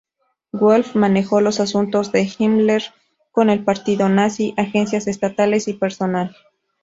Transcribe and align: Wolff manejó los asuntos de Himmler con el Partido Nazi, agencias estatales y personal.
Wolff 0.51 0.95
manejó 0.95 1.41
los 1.41 1.59
asuntos 1.59 2.11
de 2.11 2.23
Himmler 2.35 2.81
con 3.31 3.51
el 3.51 3.63
Partido 3.63 4.09
Nazi, 4.09 4.55
agencias 4.57 5.05
estatales 5.05 5.67
y 5.67 5.73
personal. 5.73 6.35